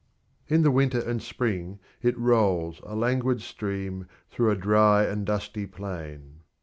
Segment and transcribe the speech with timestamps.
[0.47, 5.67] In the winter and spring it rolls a languid stream through a dry and dusty
[5.67, 6.39] plain.